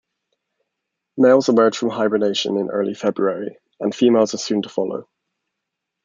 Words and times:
Males 1.15 1.47
emerge 1.47 1.77
from 1.77 1.91
hibernation 1.91 2.57
in 2.57 2.71
early 2.71 2.95
February 2.95 3.59
and 3.79 3.93
females 3.93 4.33
are 4.33 4.39
soon 4.39 4.63
to 4.63 4.67
follow. 4.69 5.07